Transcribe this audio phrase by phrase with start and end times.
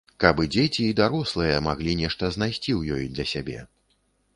[0.21, 3.59] Каб і дзеці і дарослыя маглі нешта знайсці ў ёй для сябе.